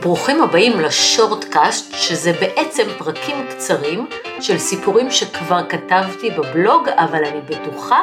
ברוכים 0.00 0.42
הבאים 0.42 0.80
לשורטקאסט, 0.80 1.94
שזה 1.94 2.32
בעצם 2.32 2.82
פרקים 2.98 3.36
קצרים 3.50 4.06
של 4.40 4.58
סיפורים 4.58 5.10
שכבר 5.10 5.60
כתבתי 5.68 6.30
בבלוג, 6.30 6.88
אבל 6.88 7.24
אני 7.24 7.40
בטוחה 7.40 7.98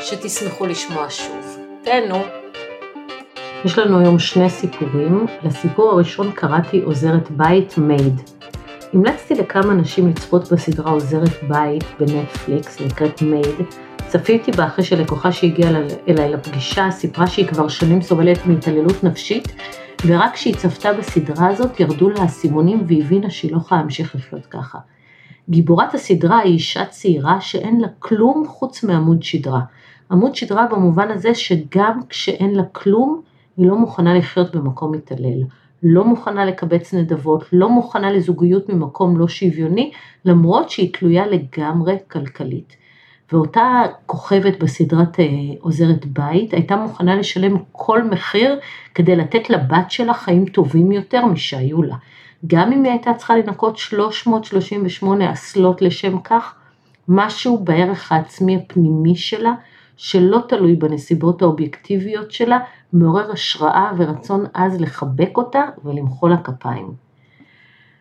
שתשמחו 0.00 0.66
לשמוע 0.66 1.06
שוב. 1.10 1.58
תהנו. 1.82 2.22
יש 3.64 3.78
לנו 3.78 3.98
היום 3.98 4.18
שני 4.18 4.50
סיפורים. 4.50 5.26
לסיפור 5.42 5.90
הראשון 5.90 6.32
קראתי 6.32 6.80
עוזרת 6.80 7.30
בית 7.30 7.78
מייד. 7.78 8.20
המלצתי 8.92 9.34
לכמה 9.34 9.74
נשים 9.74 10.08
לצפות 10.08 10.52
בסדרה 10.52 10.90
עוזרת 10.90 11.42
בית 11.48 11.84
בנטפליקס, 12.00 12.80
נקראת 12.80 13.22
מייד. 13.22 13.85
צפיתי 14.08 14.52
בה 14.52 14.66
אחרי 14.66 14.84
שלקוחה 14.84 15.32
שהגיעה 15.32 15.70
אליי 16.08 16.32
לפגישה 16.32 16.90
סיפרה 16.90 17.26
שהיא 17.26 17.46
כבר 17.46 17.68
שנים 17.68 18.02
סובלת 18.02 18.46
מהתעללות 18.46 19.04
נפשית 19.04 19.48
ורק 20.06 20.34
כשהיא 20.34 20.54
צפתה 20.54 20.92
בסדרה 20.92 21.48
הזאת 21.48 21.80
ירדו 21.80 22.10
לה 22.10 22.20
האסימונים 22.20 22.84
והבינה 22.86 23.30
שהיא 23.30 23.52
לא 23.52 23.56
יכולה 23.56 23.80
להמשיך 23.80 24.14
לחיות 24.14 24.46
ככה. 24.46 24.78
גיבורת 25.48 25.94
הסדרה 25.94 26.38
היא 26.38 26.52
אישה 26.52 26.84
צעירה 26.84 27.40
שאין 27.40 27.80
לה 27.80 27.88
כלום 27.98 28.44
חוץ 28.48 28.84
מעמוד 28.84 29.22
שדרה. 29.22 29.60
עמוד 30.10 30.34
שדרה 30.34 30.66
במובן 30.66 31.10
הזה 31.10 31.34
שגם 31.34 32.00
כשאין 32.08 32.54
לה 32.54 32.62
כלום, 32.72 33.20
היא 33.56 33.66
לא 33.66 33.76
מוכנה 33.76 34.14
לחיות 34.14 34.56
במקום 34.56 34.92
מתעלל. 34.92 35.42
לא 35.82 36.04
מוכנה 36.04 36.44
לקבץ 36.44 36.94
נדבות, 36.94 37.44
לא 37.52 37.70
מוכנה 37.70 38.12
לזוגיות 38.12 38.68
ממקום 38.68 39.16
לא 39.16 39.28
שוויוני, 39.28 39.90
למרות 40.24 40.70
שהיא 40.70 40.92
תלויה 40.92 41.26
לגמרי 41.26 41.96
כלכלית. 42.10 42.85
ואותה 43.32 43.82
כוכבת 44.06 44.58
בסדרת 44.62 45.20
אה, 45.20 45.24
עוזרת 45.60 46.06
בית 46.06 46.52
הייתה 46.52 46.76
מוכנה 46.76 47.16
לשלם 47.16 47.56
כל 47.72 48.04
מחיר 48.04 48.58
כדי 48.94 49.16
לתת 49.16 49.50
לבת 49.50 49.90
שלה 49.90 50.14
חיים 50.14 50.46
טובים 50.46 50.92
יותר 50.92 51.26
משהיו 51.26 51.82
לה. 51.82 51.96
גם 52.46 52.72
אם 52.72 52.84
היא 52.84 52.92
הייתה 52.92 53.14
צריכה 53.14 53.36
לנקות 53.36 53.78
338 53.78 55.32
אסלות 55.32 55.82
לשם 55.82 56.20
כך, 56.20 56.54
משהו 57.08 57.58
בערך 57.58 58.12
העצמי 58.12 58.56
הפנימי 58.56 59.16
שלה, 59.16 59.52
שלא 59.96 60.38
תלוי 60.48 60.76
בנסיבות 60.76 61.42
האובייקטיביות 61.42 62.32
שלה, 62.32 62.58
מעורר 62.92 63.32
השראה 63.32 63.92
ורצון 63.98 64.44
עז 64.54 64.80
לחבק 64.80 65.36
אותה 65.36 65.62
ולמחוא 65.84 66.28
לה 66.28 66.36
כפיים. 66.36 66.92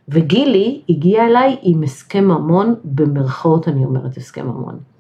וגילי 0.10 0.82
הגיעה 0.90 1.28
אליי 1.28 1.58
עם 1.62 1.84
הסכם 1.84 2.24
ממון, 2.24 2.76
במרכאות 2.84 3.68
אני 3.68 3.86
אומרת 3.86 4.18
הסכם 4.18 4.48
ממון. 4.48 4.95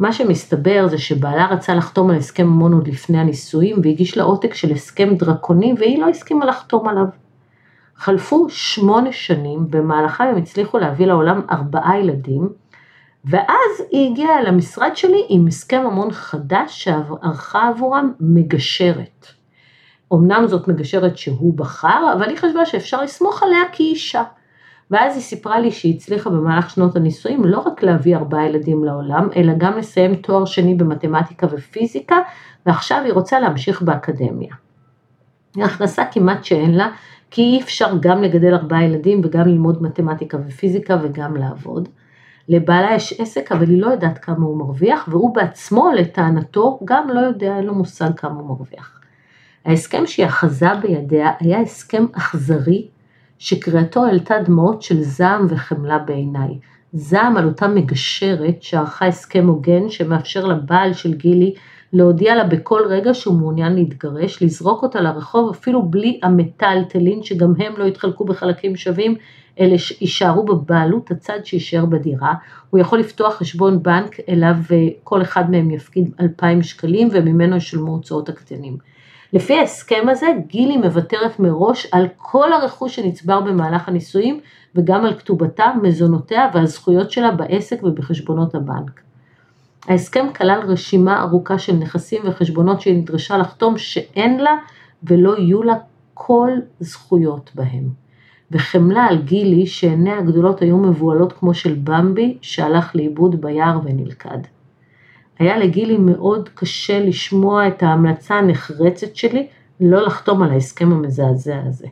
מה 0.00 0.12
שמסתבר 0.12 0.86
זה 0.88 0.98
שבעלה 0.98 1.46
רצה 1.46 1.74
לחתום 1.74 2.10
על 2.10 2.16
הסכם 2.16 2.46
ממון 2.46 2.72
עוד 2.72 2.88
לפני 2.88 3.18
הנישואים 3.18 3.76
והגיש 3.82 4.16
לה 4.16 4.22
עותק 4.22 4.54
של 4.54 4.72
הסכם 4.72 5.14
דרקוני 5.14 5.74
והיא 5.78 5.98
לא 5.98 6.08
הסכימה 6.08 6.44
לחתום 6.44 6.88
עליו. 6.88 7.04
חלפו 7.96 8.46
שמונה 8.50 9.12
שנים, 9.12 9.66
במהלכה 9.70 10.24
הם 10.24 10.36
הצליחו 10.36 10.78
להביא 10.78 11.06
לעולם 11.06 11.40
ארבעה 11.50 11.98
ילדים, 11.98 12.48
ואז 13.24 13.82
היא 13.90 14.10
הגיעה 14.10 14.42
למשרד 14.42 14.96
שלי 14.96 15.26
עם 15.28 15.46
הסכם 15.46 15.82
ממון 15.84 16.12
חדש 16.12 16.84
שערכה 16.84 17.68
עבורם 17.68 18.12
מגשרת. 18.20 19.26
אמנם 20.12 20.46
זאת 20.46 20.68
מגשרת 20.68 21.18
שהוא 21.18 21.56
בחר, 21.56 22.12
אבל 22.12 22.28
היא 22.28 22.36
חשבה 22.36 22.66
שאפשר 22.66 23.02
לסמוך 23.02 23.42
עליה 23.42 23.60
כאישה. 23.72 24.22
ואז 24.90 25.14
היא 25.14 25.22
סיפרה 25.22 25.60
לי 25.60 25.70
שהיא 25.70 25.96
הצליחה 25.96 26.30
במהלך 26.30 26.70
שנות 26.70 26.96
הנישואים 26.96 27.44
לא 27.44 27.58
רק 27.58 27.82
להביא 27.82 28.16
ארבעה 28.16 28.46
ילדים 28.46 28.84
לעולם, 28.84 29.28
אלא 29.36 29.52
גם 29.58 29.78
לסיים 29.78 30.14
תואר 30.14 30.44
שני 30.44 30.74
במתמטיקה 30.74 31.46
ופיזיקה, 31.50 32.16
ועכשיו 32.66 33.02
היא 33.04 33.12
רוצה 33.12 33.40
להמשיך 33.40 33.82
באקדמיה. 33.82 34.54
הכנסה 35.56 36.02
כמעט 36.12 36.44
שאין 36.44 36.74
לה, 36.74 36.88
כי 37.30 37.42
אי 37.42 37.60
אפשר 37.60 37.96
גם 38.00 38.22
לגדל 38.22 38.54
ארבעה 38.54 38.84
ילדים 38.84 39.20
וגם 39.24 39.48
ללמוד 39.48 39.82
מתמטיקה 39.82 40.38
ופיזיקה 40.46 40.96
וגם 41.02 41.36
לעבוד. 41.36 41.88
לבעלה 42.48 42.94
יש 42.94 43.20
עסק, 43.20 43.52
אבל 43.52 43.68
היא 43.68 43.82
לא 43.82 43.86
יודעת 43.86 44.18
כמה 44.18 44.46
הוא 44.46 44.58
מרוויח, 44.58 45.08
והוא 45.10 45.34
בעצמו, 45.34 45.90
לטענתו, 45.90 46.80
גם 46.84 47.08
לא 47.08 47.20
יודע, 47.20 47.56
אין 47.56 47.64
לו 47.64 47.74
מושג 47.74 48.10
כמה 48.16 48.40
הוא 48.40 48.48
מרוויח. 48.48 49.00
ההסכם 49.64 50.06
שהיא 50.06 50.26
אחזה 50.26 50.74
בידיה 50.82 51.32
היה 51.40 51.60
הסכם 51.60 52.06
אכזרי, 52.12 52.88
שקריאתו 53.40 54.04
העלתה 54.04 54.34
דמעות 54.44 54.82
של 54.82 55.02
זעם 55.02 55.46
וחמלה 55.48 55.98
בעיניי. 55.98 56.58
זעם 56.92 57.36
על 57.36 57.44
אותה 57.44 57.68
מגשרת 57.68 58.62
שערכה 58.62 59.06
הסכם 59.06 59.46
הוגן 59.46 59.88
שמאפשר 59.88 60.46
לבעל 60.46 60.92
של 60.92 61.14
גילי 61.14 61.54
להודיע 61.92 62.34
לה 62.34 62.44
בכל 62.44 62.82
רגע 62.88 63.14
שהוא 63.14 63.38
מעוניין 63.38 63.74
להתגרש, 63.74 64.42
לזרוק 64.42 64.82
אותה 64.82 65.00
לרחוב 65.00 65.50
אפילו 65.50 65.82
בלי 65.82 66.20
המטלטלין 66.22 67.22
שגם 67.22 67.52
הם 67.58 67.72
לא 67.78 67.84
יתחלקו 67.84 68.24
בחלקים 68.24 68.76
שווים, 68.76 69.14
אלה 69.60 69.76
יישארו 70.00 70.44
בבעלות 70.44 71.10
הצד 71.10 71.38
שיישאר 71.44 71.86
בדירה, 71.86 72.34
הוא 72.70 72.80
יכול 72.80 72.98
לפתוח 72.98 73.34
חשבון 73.34 73.82
בנק 73.82 74.16
אליו 74.28 74.54
אה, 74.70 74.88
כל 75.04 75.22
אחד 75.22 75.50
מהם 75.50 75.70
יפקיד 75.70 76.10
2,000 76.20 76.62
שקלים 76.62 77.08
וממנו 77.12 77.56
ישלמו 77.56 77.92
הוצאות 77.92 78.28
הקטנים. 78.28 78.76
לפי 79.32 79.58
ההסכם 79.58 80.08
הזה 80.08 80.26
גילי 80.46 80.76
מוותרת 80.76 81.40
מראש 81.40 81.86
על 81.92 82.06
כל 82.16 82.52
הרכוש 82.52 82.96
שנצבר 82.96 83.40
במהלך 83.40 83.88
הנישואים 83.88 84.40
וגם 84.74 85.04
על 85.04 85.18
כתובתה, 85.18 85.72
מזונותיה 85.82 86.50
והזכויות 86.54 87.10
שלה 87.10 87.30
בעסק 87.30 87.82
ובחשבונות 87.82 88.54
הבנק. 88.54 89.00
ההסכם 89.88 90.26
כלל 90.36 90.60
רשימה 90.66 91.22
ארוכה 91.22 91.58
של 91.58 91.72
נכסים 91.72 92.22
וחשבונות 92.24 92.80
שהיא 92.80 92.94
נדרשה 92.94 93.38
לחתום 93.38 93.78
שאין 93.78 94.40
לה 94.40 94.56
ולא 95.02 95.38
יהיו 95.38 95.62
לה 95.62 95.74
כל 96.14 96.50
זכויות 96.80 97.50
בהם. 97.54 97.88
וחמלה 98.50 99.04
על 99.04 99.22
גילי 99.22 99.66
שעיניה 99.66 100.18
הגדולות 100.18 100.62
היו 100.62 100.78
מבוהלות 100.78 101.32
כמו 101.32 101.54
של 101.54 101.74
במבי 101.84 102.38
שהלך 102.42 102.96
לאיבוד 102.96 103.40
ביער 103.40 103.78
ונלכד. 103.84 104.38
היה 105.40 105.58
לגילי 105.58 105.96
מאוד 105.96 106.48
קשה 106.54 107.00
לשמוע 107.00 107.68
את 107.68 107.82
ההמלצה 107.82 108.34
הנחרצת 108.34 109.16
שלי 109.16 109.46
לא 109.80 110.06
לחתום 110.06 110.42
על 110.42 110.50
ההסכם 110.50 110.92
המזעזע 110.92 111.60
הזה. 111.66 111.86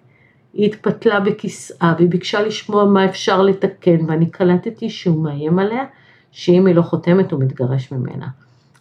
היא 0.53 0.67
התפתלה 0.67 1.21
בכיסאה 1.21 1.95
והיא 1.97 2.09
ביקשה 2.09 2.43
לשמוע 2.43 2.85
מה 2.85 3.05
אפשר 3.05 3.43
לתקן 3.43 4.05
ואני 4.07 4.31
קלטתי 4.31 4.91
שהוא 4.91 5.25
מאיים 5.25 5.59
עליה 5.59 5.85
שאם 6.33 6.67
היא 6.67 6.75
לא 6.75 6.83
חותמת 6.83 7.33
הוא 7.33 7.41
מתגרש 7.41 7.93
ממנה. 7.93 8.27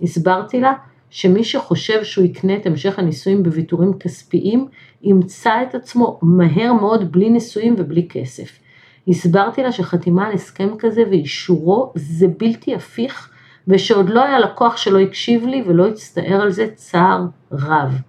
הסברתי 0.01 0.59
לה 0.59 0.73
שמי 1.09 1.43
שחושב 1.43 2.03
שהוא 2.03 2.25
יקנה 2.25 2.55
את 2.55 2.65
המשך 2.65 2.99
הנישואים 2.99 3.43
בוויתורים 3.43 3.93
כספיים 3.93 4.67
ימצא 5.01 5.51
את 5.69 5.75
עצמו 5.75 6.19
מהר 6.21 6.73
מאוד 6.73 7.11
בלי 7.11 7.29
נישואים 7.29 7.75
ובלי 7.77 8.07
כסף. 8.09 8.59
הסברתי 9.07 9.63
לה 9.63 9.71
שחתימה 9.71 10.27
על 10.27 10.33
הסכם 10.33 10.69
כזה 10.79 11.03
ואישורו 11.09 11.91
זה 11.95 12.27
בלתי 12.27 12.75
הפיך 12.75 13.29
ושעוד 13.67 14.09
לא 14.09 14.23
היה 14.23 14.39
לקוח 14.39 14.77
שלא 14.77 14.99
הקשיב 14.99 15.45
לי 15.45 15.63
ולא 15.67 15.87
הצטער 15.87 16.41
על 16.41 16.51
זה 16.51 16.67
צער 16.75 17.25
רב. 17.51 18.01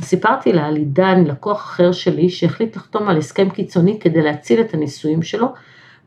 סיפרתי 0.00 0.52
לה 0.52 0.66
על 0.66 0.76
עידן, 0.76 1.24
לקוח 1.24 1.60
אחר 1.60 1.92
שלי, 1.92 2.30
שהחליט 2.30 2.76
לחתום 2.76 3.08
על 3.08 3.16
הסכם 3.16 3.50
קיצוני 3.50 3.98
כדי 4.00 4.22
להציל 4.22 4.60
את 4.60 4.74
הנישואים 4.74 5.22
שלו, 5.22 5.48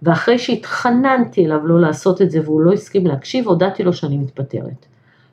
ואחרי 0.03 0.40
שהתחננתי 0.40 1.45
אליו 1.45 1.68
לא 1.68 1.81
לעשות 1.81 2.22
את 2.22 2.31
זה 2.31 2.40
והוא 2.44 2.62
לא 2.62 2.74
הסכים 2.74 3.07
להקשיב, 3.07 3.47
הודעתי 3.47 3.84
לו 3.84 3.94
שאני 3.94 4.18
מתפטרת. 4.18 4.85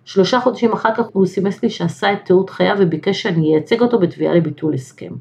שלושה 0.04 0.40
חודשים 0.40 0.72
אחר 0.72 0.94
כך 0.96 1.04
הוא 1.12 1.26
סימס 1.26 1.62
לי 1.62 1.70
שעשה 1.70 2.12
את 2.12 2.18
תיעוד 2.24 2.50
חייו 2.50 2.76
וביקש 2.80 3.22
שאני 3.22 3.54
אייצג 3.54 3.80
אותו 3.80 3.98
בתביעה 3.98 4.34
לביטול 4.34 4.74
הסכם. 4.74 5.12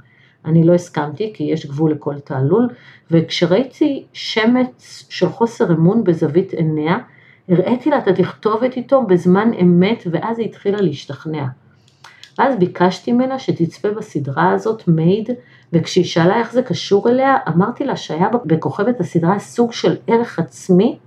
אני 0.46 0.64
לא 0.64 0.74
הסכמתי 0.74 1.32
כי 1.34 1.44
יש 1.44 1.66
גבול 1.66 1.92
לכל 1.92 2.20
תעלול, 2.20 2.68
וכשראיתי 3.12 4.06
שמץ 4.14 5.06
של 5.10 5.30
חוסר 5.30 5.72
אמון 5.72 6.04
בזווית 6.04 6.54
עיניה, 6.54 6.98
הראיתי 7.50 7.90
לה 7.90 7.98
את 7.98 8.08
התכתובת 8.08 8.78
איתו 8.78 9.02
בזמן 9.02 9.52
אמת 9.62 10.04
ואז 10.12 10.40
היא 10.40 10.48
התחילה 10.48 10.82
להשתכנע. 10.82 11.46
אז 12.38 12.56
ביקשתי 12.60 13.12
ממנה 13.12 13.40
שתצפה 13.40 13.90
בסדרה 13.90 14.52
הזאת, 14.52 14.88
מייד, 14.88 15.30
וכשהיא 15.74 16.06
שאלה 16.06 16.40
איך 16.40 16.52
זה 16.52 16.62
קשור 16.62 17.10
אליה, 17.10 17.38
אמרתי 17.48 17.86
לה 17.86 17.96
שהיה 17.96 18.28
בכוכבת 18.46 19.00
הסדרה 19.00 19.40
סוג 19.40 19.74
של 19.74 19.96
ערך 20.08 20.40
עצמי, 20.40 20.98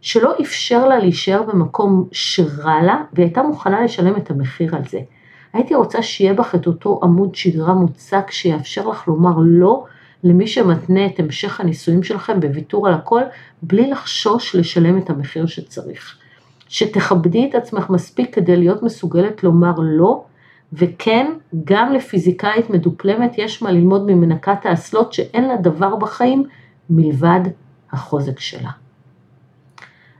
שלא 0.00 0.34
אפשר 0.40 0.88
לה 0.88 0.98
להישאר 0.98 1.42
במקום 1.42 2.08
שרע 2.12 2.82
לה, 2.82 3.02
והיא 3.12 3.26
הייתה 3.26 3.42
מוכנה 3.42 3.84
לשלם 3.84 4.16
את 4.16 4.30
המחיר 4.30 4.76
על 4.76 4.82
זה. 4.88 5.00
הייתי 5.52 5.74
רוצה 5.74 6.02
שיהיה 6.02 6.34
בך 6.34 6.54
את 6.54 6.66
אותו 6.66 7.00
עמוד 7.02 7.34
שדרה 7.34 7.74
מוצק 7.74 8.30
שיאפשר 8.30 8.88
לך 8.88 9.08
לומר 9.08 9.34
לא 9.38 9.84
למי 10.28 10.46
שמתנה 10.46 11.06
את 11.06 11.20
המשך 11.20 11.60
הנישואים 11.60 12.02
שלכם 12.02 12.40
בוויתור 12.40 12.88
על 12.88 12.94
הכל, 12.94 13.22
בלי 13.62 13.90
לחשוש 13.90 14.56
לשלם 14.56 14.98
את 14.98 15.10
המחיר 15.10 15.46
שצריך. 15.46 16.18
שתכבדי 16.68 17.48
את 17.50 17.54
עצמך 17.54 17.90
מספיק 17.90 18.34
כדי 18.34 18.56
להיות 18.56 18.82
מסוגלת 18.82 19.44
לומר 19.44 19.72
לא, 19.78 20.24
וכן, 20.72 21.32
גם 21.64 21.92
לפיזיקאית 21.92 22.70
מדופלמת 22.70 23.38
יש 23.38 23.62
מה 23.62 23.72
ללמוד 23.72 24.06
ממנקת 24.06 24.66
האסלות 24.66 25.12
שאין 25.12 25.44
לה 25.44 25.56
דבר 25.56 25.96
בחיים 25.96 26.44
מלבד 26.90 27.40
החוזק 27.92 28.40
שלה. 28.40 28.70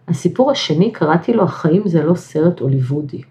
הסיפור 0.09 0.51
השני, 0.51 0.93
קראתי 0.93 1.33
לו 1.33 1.45
החיים 1.45 1.89
זה 1.89 2.03
לא 2.03 2.15
סרט 2.15 2.61
הוליוודי. 2.61 3.23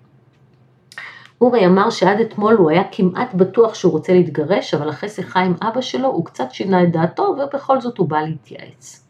אורי 1.41 1.65
אמר 1.65 1.89
שעד 1.89 2.19
אתמול 2.19 2.53
הוא 2.53 2.69
היה 2.69 2.83
כמעט 2.91 3.33
בטוח 3.33 3.73
שהוא 3.73 3.91
רוצה 3.91 4.13
להתגרש, 4.13 4.73
אבל 4.73 4.89
אחרי 4.89 5.09
שיחה 5.09 5.39
עם 5.39 5.53
אבא 5.61 5.81
שלו 5.81 6.07
הוא 6.07 6.25
קצת 6.25 6.51
שינה 6.51 6.83
את 6.83 6.91
דעתו 6.91 7.35
ובכל 7.39 7.81
זאת 7.81 7.97
הוא 7.97 8.09
בא 8.09 8.21
להתייעץ. 8.21 9.07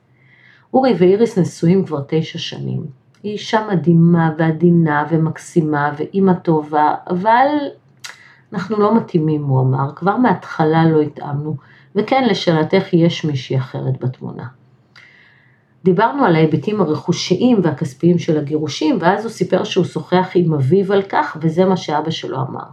אורי 0.74 0.94
ואיריס 0.98 1.38
נשואים 1.38 1.86
כבר 1.86 2.02
תשע 2.08 2.40
שנים. 2.40 2.86
היא 3.24 3.32
אישה 3.32 3.68
מדהימה 3.72 4.32
ועדינה 4.38 5.06
ומקסימה 5.10 5.92
ואימא 5.98 6.34
טובה, 6.34 6.96
אבל 7.10 7.48
אנחנו 8.54 8.80
לא 8.80 8.96
מתאימים, 8.96 9.44
הוא 9.44 9.62
אמר, 9.62 9.96
כבר 9.96 10.18
מההתחלה 10.18 10.86
לא 10.86 11.02
התאמנו, 11.02 11.56
וכן, 11.96 12.24
לשאלתך 12.24 12.94
יש 12.94 13.26
מישהי 13.26 13.58
אחרת 13.58 14.00
בתמונה. 14.00 14.46
דיברנו 15.86 16.26
על 16.26 16.36
ההיבטים 16.36 16.82
הרכושיים 16.82 17.60
והכספיים 17.64 18.20
של 18.20 18.38
הגירושים, 18.38 18.98
ואז 19.02 19.26
הוא 19.26 19.32
סיפר 19.32 19.64
שהוא 19.64 19.86
שוחח 19.86 20.32
עם 20.36 20.54
אביו 20.54 20.94
על 20.94 21.02
כך, 21.02 21.38
וזה 21.42 21.66
מה 21.66 21.78
שאבא 21.78 22.12
שלו 22.12 22.38
אמר. 22.38 22.64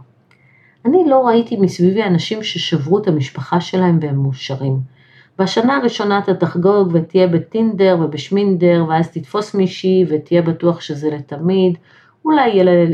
אני 0.85 0.97
לא 1.09 1.27
ראיתי 1.27 1.57
מסביבי 1.57 2.03
אנשים 2.03 2.43
ששברו 2.43 2.99
את 2.99 3.07
המשפחה 3.07 3.61
שלהם 3.61 3.99
והם 4.01 4.15
מאושרים. 4.15 4.79
בשנה 5.39 5.77
הראשונה 5.77 6.19
אתה 6.19 6.33
תחגוג 6.33 6.89
ותהיה 6.93 7.27
בטינדר 7.27 7.97
ובשמינדר, 8.01 8.85
ואז 8.89 9.11
תתפוס 9.11 9.55
מישהי 9.55 10.05
ותהיה 10.09 10.41
בטוח 10.41 10.81
שזה 10.81 11.09
לתמיד. 11.09 11.77
אולי 12.25 12.49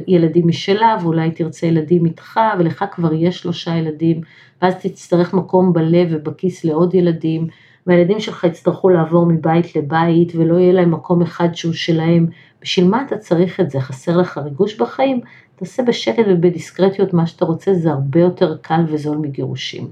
ילדים 0.08 0.48
משלה, 0.48 0.98
ואולי 1.02 1.32
תרצה 1.32 1.68
ילדים 1.68 2.06
איתך, 2.06 2.40
ולך 2.60 2.86
כבר 2.92 3.14
יש 3.14 3.40
שלושה 3.40 3.76
ילדים, 3.76 4.22
ואז 4.62 4.76
תצטרך 4.76 5.34
מקום 5.34 5.74
בלב 5.74 6.08
ובכיס 6.12 6.66
לעוד 6.66 6.96
ילדים, 6.96 7.48
והילדים 7.90 8.20
שלך 8.20 8.44
יצטרכו 8.44 8.90
לעבור 8.90 9.26
מבית 9.26 9.76
לבית 9.76 10.32
ולא 10.36 10.60
יהיה 10.60 10.74
להם 10.74 10.92
מקום 10.92 11.22
אחד 11.22 11.54
שהוא 11.54 11.74
שלהם. 11.74 12.28
בשביל 12.62 12.88
מה 12.88 13.02
אתה 13.02 13.18
צריך 13.18 13.60
את 13.60 13.70
זה? 13.70 13.80
חסר 13.80 14.18
לך 14.18 14.38
ריגוש 14.38 14.78
בחיים? 14.78 15.22
תעשה 15.56 15.84
בשקט 15.84 16.24
ובדיסקרטיות 16.28 17.14
מה 17.14 17.28
שאתה 17.28 17.46
רוצה, 17.46 17.74
זה 17.74 17.92
הרבה 17.92 18.20
יותר 18.20 18.58
קל 18.62 18.82
וזול 18.88 19.18
מגירושים. 19.18 19.88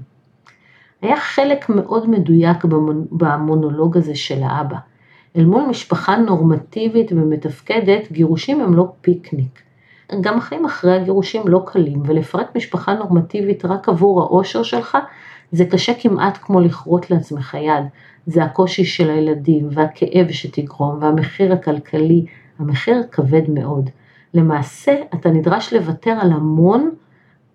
היה 1.02 1.16
חלק 1.16 1.68
מאוד 1.68 2.10
מדויק 2.10 2.64
במונולוג 3.10 3.96
הזה 3.96 4.14
של 4.14 4.42
האבא. 4.42 4.76
אל 5.36 5.44
מול 5.44 5.62
משפחה 5.62 6.16
נורמטיבית 6.16 7.12
ומתפקדת, 7.12 8.12
גירושים 8.12 8.60
הם 8.60 8.74
לא 8.74 8.92
פיקניק. 9.00 9.62
גם 10.20 10.38
החיים 10.38 10.64
אחרי 10.64 10.96
הגירושים 10.96 11.42
לא 11.48 11.62
קלים, 11.66 12.02
ולפרק 12.06 12.56
משפחה 12.56 12.94
נורמטיבית 12.94 13.64
רק 13.64 13.88
עבור 13.88 14.22
האושר 14.22 14.62
שלך, 14.62 14.98
זה 15.52 15.64
קשה 15.64 15.92
כמעט 16.00 16.38
כמו 16.42 16.60
לכרות 16.60 17.10
לעצמך 17.10 17.54
יד, 17.54 17.84
זה 18.26 18.44
הקושי 18.44 18.84
של 18.84 19.10
הילדים 19.10 19.68
והכאב 19.70 20.30
שתגרום 20.30 20.98
והמחיר 21.02 21.52
הכלכלי, 21.52 22.26
המחיר 22.58 23.02
כבד 23.10 23.50
מאוד. 23.50 23.90
למעשה 24.34 24.94
אתה 25.14 25.30
נדרש 25.30 25.72
לוותר 25.72 26.10
על 26.10 26.32
המון 26.32 26.90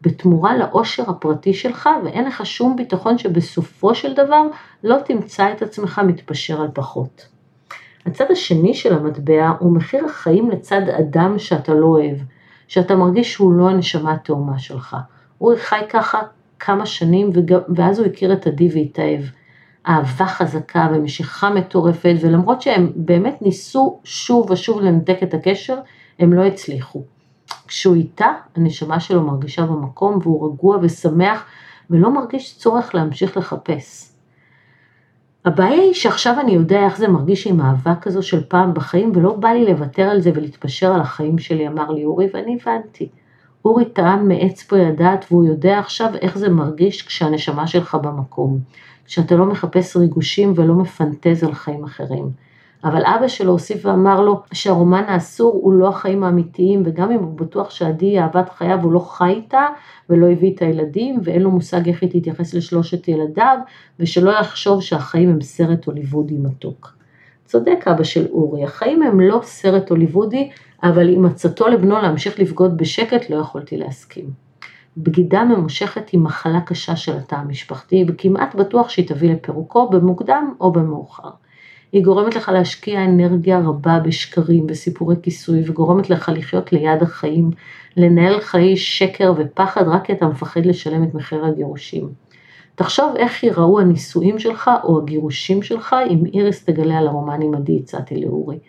בתמורה 0.01 0.57
לאושר 0.57 1.09
הפרטי 1.09 1.53
שלך 1.53 1.89
ואין 2.05 2.25
לך 2.25 2.45
שום 2.45 2.75
ביטחון 2.75 3.17
שבסופו 3.17 3.95
של 3.95 4.13
דבר 4.13 4.41
לא 4.83 4.97
תמצא 5.05 5.51
את 5.51 5.61
עצמך 5.61 6.01
מתפשר 6.07 6.61
על 6.61 6.67
פחות. 6.73 7.27
הצד 8.05 8.25
השני 8.31 8.73
של 8.73 8.93
המטבע 8.93 9.51
הוא 9.59 9.75
מחיר 9.75 10.05
החיים 10.05 10.51
לצד 10.51 10.81
אדם 10.89 11.39
שאתה 11.39 11.73
לא 11.73 11.85
אוהב, 11.85 12.17
שאתה 12.67 12.95
מרגיש 12.95 13.33
שהוא 13.33 13.53
לא 13.53 13.69
הנשמה 13.69 14.13
התאומה 14.13 14.59
שלך. 14.59 14.97
הוא 15.37 15.53
חי 15.57 15.81
ככה 15.89 16.21
כמה 16.65 16.86
שנים 16.86 17.30
ואז 17.75 18.00
הוא 18.00 18.07
הכיר 18.07 18.33
את 18.33 18.48
עדי 18.48 18.69
והתאהב. 18.74 19.21
אהבה 19.88 20.25
חזקה 20.25 20.88
ומשיכה 20.94 21.50
מטורפת 21.50 22.15
ולמרות 22.21 22.62
שהם 22.62 22.92
באמת 22.95 23.42
ניסו 23.42 24.00
שוב 24.04 24.51
ושוב 24.51 24.81
לנתק 24.81 25.18
את 25.24 25.33
הקשר, 25.33 25.77
הם 26.19 26.33
לא 26.33 26.45
הצליחו. 26.45 27.04
כשהוא 27.68 27.95
איתה, 27.95 28.27
הנשמה 28.56 29.00
שלו 29.00 29.24
מרגישה 29.24 29.65
במקום 29.65 30.19
והוא 30.21 30.48
רגוע 30.48 30.77
ושמח 30.81 31.45
ולא 31.89 32.13
מרגיש 32.13 32.57
צורך 32.57 32.95
להמשיך 32.95 33.38
לחפש. 33.38 34.12
הבעיה 35.45 35.81
היא 35.81 35.94
שעכשיו 35.94 36.39
אני 36.39 36.51
יודע 36.51 36.86
איך 36.86 36.98
זה 36.98 37.07
מרגיש 37.07 37.48
עם 37.48 37.62
אהבה 37.62 37.95
כזו 38.01 38.24
של 38.24 38.44
פעם 38.44 38.74
בחיים 38.74 39.12
ולא 39.15 39.36
בא 39.36 39.50
לי 39.50 39.65
לוותר 39.65 40.04
על 40.04 40.21
זה 40.21 40.31
ולהתפשר 40.36 40.94
על 40.94 41.01
החיים 41.01 41.38
שלי, 41.38 41.68
אמר 41.68 41.92
לי 41.92 42.06
אורי 42.06 42.27
ואני 42.33 42.57
הבנתי. 42.62 43.10
אורי 43.65 43.86
טעם 43.86 44.31
פה 44.68 44.77
ידעת 44.77 45.25
והוא 45.31 45.45
יודע 45.45 45.80
עכשיו 45.80 46.12
איך 46.21 46.38
זה 46.38 46.50
מרגיש 46.50 47.01
כשהנשמה 47.01 47.68
שלך 47.68 47.95
במקום, 47.95 48.60
כשאתה 49.06 49.36
לא 49.36 49.45
מחפש 49.45 49.98
ריגושים 49.98 50.54
ולא 50.56 50.74
מפנטז 50.74 51.44
על 51.44 51.54
חיים 51.54 51.83
אחרים. 51.83 52.30
אבל 52.83 53.06
אבא 53.06 53.27
שלו 53.27 53.51
הוסיף 53.51 53.86
ואמר 53.86 54.21
לו 54.21 54.42
שהרומן 54.54 55.04
האסור 55.07 55.60
הוא 55.63 55.74
לא 55.74 55.89
החיים 55.89 56.24
האמיתיים 56.24 56.83
וגם 56.86 57.12
אם 57.12 57.19
הוא 57.19 57.38
בטוח 57.38 57.69
שעדי 57.69 58.06
היא 58.06 58.19
אהבת 58.19 58.50
חייו 58.50 58.80
הוא 58.83 58.92
לא 58.92 59.00
חי 59.00 59.30
איתה 59.30 59.65
ולא 60.10 60.27
הביא 60.31 60.56
את 60.56 60.62
הילדים 60.62 61.19
ואין 61.24 61.42
לו 61.42 61.51
מושג 61.51 61.88
איך 61.88 62.01
היא 62.01 62.21
תתייחס 62.21 62.54
לשלושת 62.54 63.07
ילדיו 63.07 63.57
ושלא 64.00 64.31
יחשוב 64.31 64.81
שהחיים 64.81 65.30
הם 65.30 65.42
סרט 65.42 65.86
הוליוודי 65.86 66.38
מתוק. 66.38 67.02
צודק 67.45 67.85
אבא 67.91 68.03
של 68.03 68.27
אורי, 68.31 68.63
החיים 68.63 69.03
הם 69.03 69.19
לא 69.19 69.39
סרט 69.43 69.89
הוליוודי 69.89 70.49
אבל 70.83 71.09
עם 71.09 71.25
עצתו 71.25 71.67
לבנו 71.67 72.01
להמשיך 72.01 72.39
לבגוד 72.39 72.77
בשקט 72.77 73.29
לא 73.29 73.35
יכולתי 73.35 73.77
להסכים. 73.77 74.25
בגידה 74.97 75.43
ממושכת 75.43 76.09
היא 76.09 76.19
מחלה 76.19 76.61
קשה 76.61 76.95
של 76.95 77.17
התא 77.17 77.35
המשפחתי 77.35 78.05
וכמעט 78.07 78.55
בטוח 78.55 78.89
שהיא 78.89 79.07
תביא 79.07 79.33
לפירוקו 79.33 79.89
במוקדם 79.89 80.53
או 80.61 80.71
במאוחר. 80.71 81.29
היא 81.91 82.03
גורמת 82.03 82.35
לך 82.35 82.49
להשקיע 82.49 83.05
אנרגיה 83.05 83.59
רבה 83.59 83.99
בשקרים 83.99 84.65
וסיפורי 84.69 85.15
כיסוי 85.23 85.63
וגורמת 85.65 86.09
לך 86.09 86.31
לחיות 86.35 86.73
ליד 86.73 87.01
החיים, 87.01 87.49
לנהל 87.97 88.39
חיי 88.41 88.77
שקר 88.77 89.33
ופחד 89.37 89.87
רק 89.87 90.05
כי 90.05 90.13
אתה 90.13 90.27
מפחד 90.27 90.65
לשלם 90.65 91.03
את 91.03 91.13
מחיר 91.13 91.45
הגירושים. 91.45 92.09
תחשוב 92.75 93.15
איך 93.15 93.43
ייראו 93.43 93.79
הנישואים 93.79 94.39
שלך 94.39 94.71
או 94.83 94.99
הגירושים 94.99 95.61
שלך 95.61 95.95
אם 96.09 96.25
איריס 96.33 96.65
תגלה 96.65 96.97
על 96.97 97.07
הרומן 97.07 97.55
עדי 97.55 97.79
הצעתי 97.83 98.21
לאורי. 98.21 98.59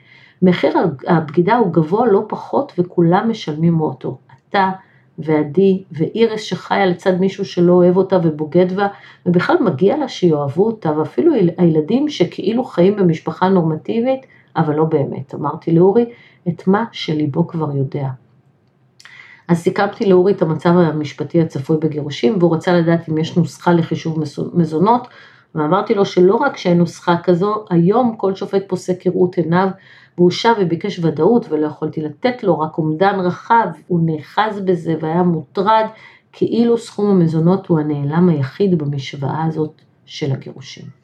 מחיר 0.42 0.76
הבגידה 1.06 1.56
הוא 1.56 1.72
גבוה 1.72 2.06
לא 2.06 2.24
פחות 2.28 2.72
וכולם 2.78 3.30
משלמים 3.30 3.80
אותו. 3.80 4.18
אתה, 4.50 4.70
ועדי 5.18 5.82
ואירס 5.92 6.40
שחיה 6.40 6.86
לצד 6.86 7.20
מישהו 7.20 7.44
שלא 7.44 7.72
אוהב 7.72 7.96
אותה 7.96 8.18
ובוגד 8.22 8.72
בה, 8.72 8.88
ובכלל 9.26 9.56
מגיע 9.60 9.96
לה 9.96 10.08
שיאהבו 10.08 10.66
אותה, 10.66 10.98
ואפילו 10.98 11.32
הילדים 11.58 12.08
שכאילו 12.08 12.64
חיים 12.64 12.96
במשפחה 12.96 13.48
נורמטיבית, 13.48 14.26
אבל 14.56 14.74
לא 14.74 14.84
באמת. 14.84 15.34
אמרתי 15.34 15.72
לאורי 15.72 16.04
את 16.48 16.66
מה 16.66 16.84
שליבו 16.92 17.46
כבר 17.46 17.76
יודע. 17.76 18.08
אז 19.48 19.58
סיכמתי 19.58 20.06
לאורי 20.06 20.32
את 20.32 20.42
המצב 20.42 20.70
המשפטי 20.76 21.40
הצפוי 21.40 21.76
בגירושים, 21.76 22.36
והוא 22.38 22.54
רצה 22.54 22.72
לדעת 22.72 23.08
אם 23.08 23.18
יש 23.18 23.36
נוסחה 23.36 23.72
לחישוב 23.72 24.20
מזונות, 24.54 25.08
ואמרתי 25.54 25.94
לו 25.94 26.04
שלא 26.04 26.34
רק 26.34 26.56
שאין 26.56 26.78
נוסחה 26.78 27.16
כזו, 27.22 27.64
היום 27.70 28.16
כל 28.16 28.34
שופט 28.34 28.62
פוסק 28.68 29.02
כראות 29.02 29.36
עיניו 29.36 29.68
והוא 30.18 30.30
שב 30.30 30.54
וביקש 30.60 30.98
ודאות 30.98 31.46
ולא 31.50 31.66
יכולתי 31.66 32.00
לתת 32.00 32.42
לו, 32.42 32.60
רק 32.60 32.78
אומדן 32.78 33.20
רחב, 33.20 33.66
הוא 33.86 34.00
נאחז 34.04 34.60
בזה 34.60 34.94
והיה 35.00 35.22
מוטרד, 35.22 35.86
כאילו 36.32 36.78
סכום 36.78 37.10
המזונות 37.10 37.66
הוא 37.66 37.80
הנעלם 37.80 38.28
היחיד 38.28 38.78
במשוואה 38.78 39.44
הזאת 39.44 39.82
של 40.06 40.32
הגירושים. 40.32 41.03